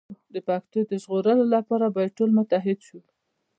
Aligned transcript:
د 0.33 0.35
پښتو 0.47 0.79
د 0.89 0.91
ژغورلو 1.03 1.45
لپاره 1.55 1.85
باید 1.95 2.15
ټول 2.17 2.29
متحد 2.37 2.79
شو. 2.87 2.99